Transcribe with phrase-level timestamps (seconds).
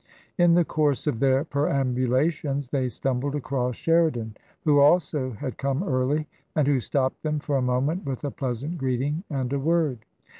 [0.35, 6.25] In the course of their perambulations they stumbled across Sheridan, who also had come early,
[6.55, 9.99] and who stopped them for a moment with a pleasant greeting and a word.